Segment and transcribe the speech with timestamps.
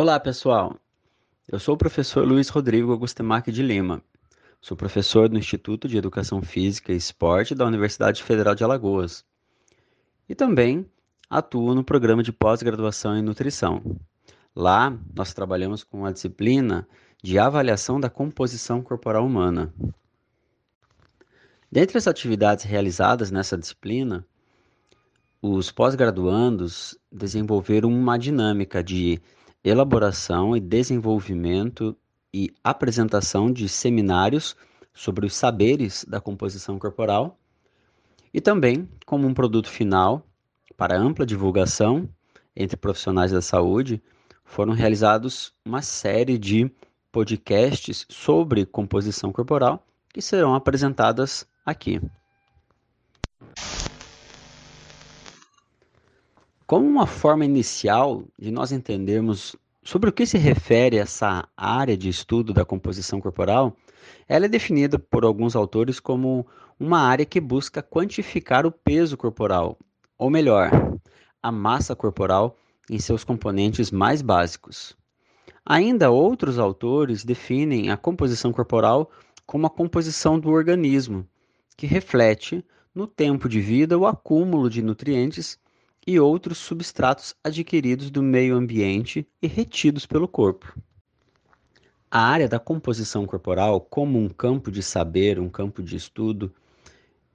[0.00, 0.76] Olá, pessoal.
[1.48, 4.00] Eu sou o professor Luiz Rodrigo Agustemac de Lima.
[4.60, 9.24] Sou professor do Instituto de Educação Física e Esporte da Universidade Federal de Alagoas.
[10.28, 10.88] E também
[11.28, 13.82] atuo no programa de pós-graduação em nutrição.
[14.54, 16.86] Lá, nós trabalhamos com a disciplina
[17.20, 19.74] de avaliação da composição corporal humana.
[21.72, 24.24] Dentre as atividades realizadas nessa disciplina,
[25.42, 29.20] os pós-graduandos desenvolveram uma dinâmica de
[29.62, 31.96] elaboração e desenvolvimento
[32.32, 34.56] e apresentação de seminários
[34.92, 37.38] sobre os saberes da composição corporal
[38.32, 40.26] e também como um produto final
[40.76, 42.08] para ampla divulgação
[42.54, 44.02] entre profissionais da saúde,
[44.44, 46.70] foram realizados uma série de
[47.12, 52.00] podcasts sobre composição corporal que serão apresentadas aqui.
[56.68, 62.10] Como uma forma inicial de nós entendermos sobre o que se refere essa área de
[62.10, 63.74] estudo da composição corporal,
[64.28, 66.46] ela é definida por alguns autores como
[66.78, 69.78] uma área que busca quantificar o peso corporal,
[70.18, 70.70] ou melhor,
[71.42, 72.54] a massa corporal
[72.90, 74.94] em seus componentes mais básicos.
[75.64, 79.10] Ainda outros autores definem a composição corporal
[79.46, 81.26] como a composição do organismo,
[81.78, 82.62] que reflete
[82.94, 85.58] no tempo de vida o acúmulo de nutrientes
[86.08, 90.74] e outros substratos adquiridos do meio ambiente e retidos pelo corpo.
[92.10, 96.50] A área da composição corporal, como um campo de saber, um campo de estudo,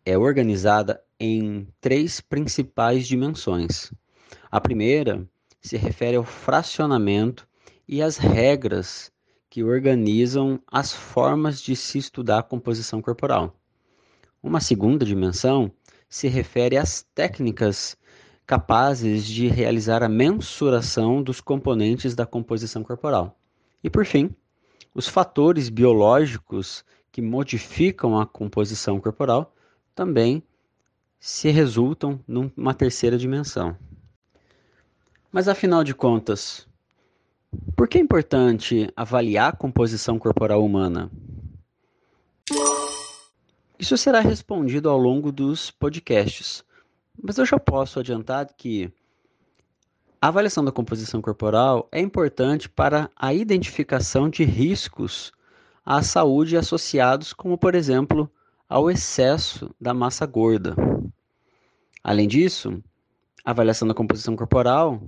[0.03, 3.93] é organizada em três principais dimensões.
[4.49, 5.23] A primeira
[5.61, 7.47] se refere ao fracionamento
[7.87, 9.11] e às regras
[9.51, 13.55] que organizam as formas de se estudar a composição corporal.
[14.41, 15.71] Uma segunda dimensão
[16.09, 17.95] se refere às técnicas
[18.45, 23.37] capazes de realizar a mensuração dos componentes da composição corporal.
[23.83, 24.29] E por fim,
[24.93, 29.53] os fatores biológicos que modificam a composição corporal
[29.95, 30.43] também
[31.19, 33.77] se resultam numa terceira dimensão.
[35.31, 36.67] Mas afinal de contas,
[37.75, 41.09] por que é importante avaliar a composição corporal humana?
[43.79, 46.63] Isso será respondido ao longo dos podcasts.
[47.21, 48.91] Mas eu já posso adiantar que
[50.21, 55.33] a avaliação da composição corporal é importante para a identificação de riscos
[55.85, 58.31] à saúde associados, como por exemplo,
[58.69, 60.75] ao excesso da massa gorda.
[62.03, 62.81] Além disso,
[63.43, 65.01] a avaliação da composição corporal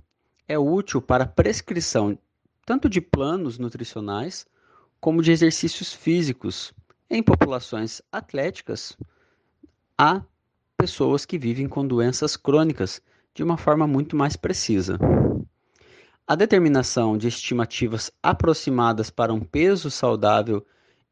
[0.47, 2.17] é útil para a prescrição
[2.65, 4.45] tanto de planos nutricionais
[4.99, 6.73] como de exercícios físicos
[7.09, 8.97] em populações atléticas
[9.97, 10.21] a
[10.77, 13.01] pessoas que vivem com doenças crônicas
[13.33, 14.97] de uma forma muito mais precisa.
[16.27, 20.65] A determinação de estimativas aproximadas para um peso saudável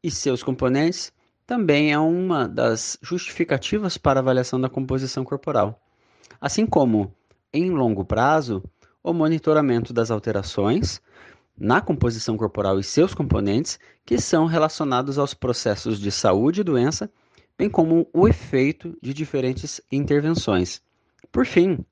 [0.03, 1.11] e seus componentes
[1.45, 5.79] também é uma das justificativas para avaliação da composição corporal.
[6.39, 7.13] Assim como,
[7.53, 8.63] em longo prazo,
[9.03, 11.01] o monitoramento das alterações
[11.55, 17.11] na composição corporal e seus componentes que são relacionados aos processos de saúde e doença
[17.57, 20.81] bem como o efeito de diferentes intervenções.
[21.31, 21.85] Por fim,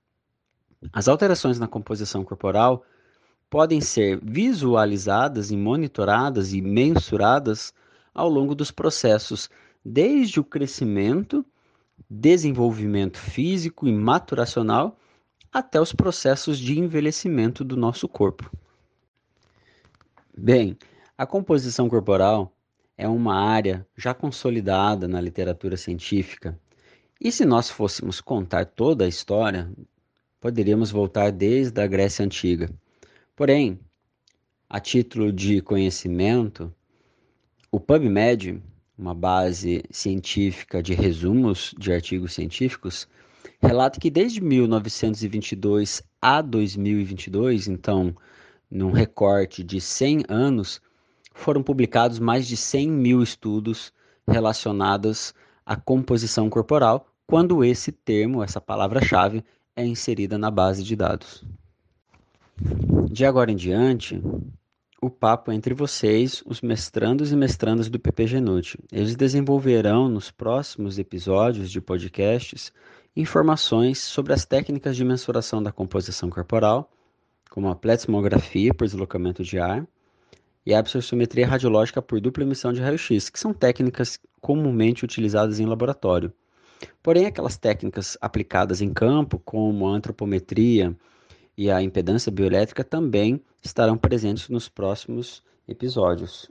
[0.91, 2.83] as alterações na composição corporal
[3.49, 7.73] podem ser visualizadas e monitoradas e mensuradas
[8.13, 9.49] ao longo dos processos,
[9.83, 11.45] desde o crescimento,
[12.09, 14.97] desenvolvimento físico e maturacional,
[15.51, 18.49] até os processos de envelhecimento do nosso corpo.
[20.35, 20.77] Bem,
[21.17, 22.53] a composição corporal
[23.01, 26.55] é uma área já consolidada na literatura científica.
[27.19, 29.71] E se nós fôssemos contar toda a história,
[30.39, 32.69] poderíamos voltar desde a Grécia Antiga.
[33.35, 33.79] Porém,
[34.69, 36.71] a título de conhecimento,
[37.71, 38.61] o PubMed,
[38.95, 43.07] uma base científica de resumos de artigos científicos,
[43.59, 48.15] relata que desde 1922 a 2022, então,
[48.69, 50.79] num recorte de 100 anos,
[51.33, 53.91] foram publicados mais de 100 mil estudos
[54.27, 55.33] relacionados
[55.65, 59.43] à composição corporal, quando esse termo, essa palavra-chave,
[59.75, 61.43] é inserida na base de dados.
[63.09, 64.21] De agora em diante,
[65.01, 68.77] o papo é entre vocês, os mestrandos e mestrandas do PPGNUT.
[68.91, 72.71] Eles desenvolverão nos próximos episódios de podcasts
[73.15, 76.91] informações sobre as técnicas de mensuração da composição corporal,
[77.49, 79.87] como a pletismografia por deslocamento de ar,
[80.65, 86.31] e absorciometria radiológica por dupla emissão de raio-x, que são técnicas comumente utilizadas em laboratório.
[87.01, 90.95] Porém, aquelas técnicas aplicadas em campo, como a antropometria
[91.57, 96.49] e a impedância bioelétrica também estarão presentes nos próximos episódios.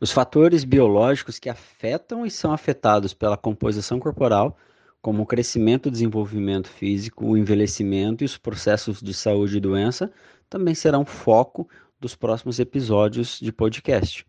[0.00, 4.56] Os fatores biológicos que afetam e são afetados pela composição corporal,
[5.02, 10.10] como o crescimento e desenvolvimento físico, o envelhecimento e os processos de saúde e doença,
[10.48, 11.68] também serão foco
[12.00, 14.26] dos próximos episódios de podcast.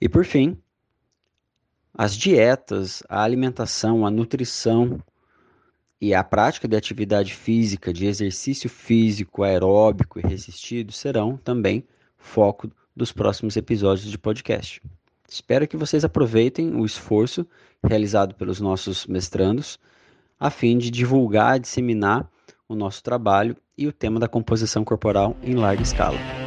[0.00, 0.56] E por fim,
[1.94, 5.00] as dietas, a alimentação, a nutrição
[6.00, 12.70] e a prática de atividade física, de exercício físico, aeróbico e resistido serão também foco
[12.94, 14.82] dos próximos episódios de podcast.
[15.28, 17.46] Espero que vocês aproveitem o esforço
[17.82, 19.78] realizado pelos nossos mestrandos
[20.38, 22.28] a fim de divulgar, disseminar
[22.68, 26.41] o nosso trabalho e o tema da composição corporal em larga escala.